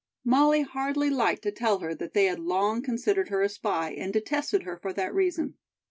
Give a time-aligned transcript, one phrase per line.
[0.25, 4.11] Molly hardly liked to tell her that they had long considered her a spy and
[4.11, 5.53] detested her for that reason.